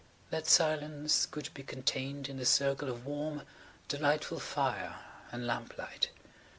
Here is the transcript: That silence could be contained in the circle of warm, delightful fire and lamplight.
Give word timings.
That 0.31 0.47
silence 0.47 1.27
could 1.27 1.53
be 1.53 1.61
contained 1.61 2.27
in 2.27 2.37
the 2.37 2.45
circle 2.47 2.89
of 2.89 3.05
warm, 3.05 3.43
delightful 3.87 4.39
fire 4.39 4.95
and 5.31 5.45
lamplight. 5.45 6.09